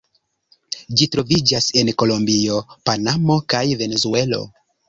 Ĝi 1.01 1.07
troviĝas 1.15 1.69
en 1.83 1.93
Kolombio, 2.03 2.57
Panamo 2.91 3.39
kaj 3.55 3.63
Venezuelo. 3.83 4.43